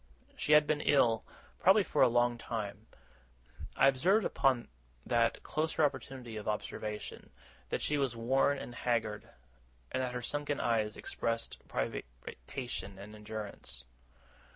She 0.35 0.53
had 0.53 0.65
been 0.65 0.81
ill, 0.81 1.23
probably 1.59 1.83
for 1.83 2.01
a 2.01 2.07
long 2.09 2.35
time. 2.39 2.87
I 3.75 3.87
observed, 3.87 4.25
upon 4.25 4.67
that 5.05 5.43
closer 5.43 5.83
opportunity 5.85 6.37
of 6.37 6.47
observation, 6.47 7.29
that 7.69 7.83
she 7.83 7.99
was 7.99 8.15
worn 8.15 8.57
and 8.57 8.73
haggard, 8.73 9.29
and 9.91 10.01
that 10.01 10.15
her 10.15 10.23
sunken 10.23 10.59
eyes 10.59 10.97
expressed 10.97 11.59
privation 11.67 12.97
and 12.97 13.13
endurance. 13.13 13.85